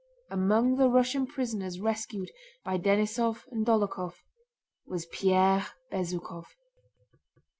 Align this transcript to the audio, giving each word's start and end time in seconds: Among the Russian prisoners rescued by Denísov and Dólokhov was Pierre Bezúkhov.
Among 0.31 0.77
the 0.77 0.89
Russian 0.89 1.27
prisoners 1.27 1.79
rescued 1.79 2.31
by 2.65 2.79
Denísov 2.79 3.43
and 3.51 3.63
Dólokhov 3.63 4.15
was 4.87 5.05
Pierre 5.05 5.67
Bezúkhov. 5.91 6.45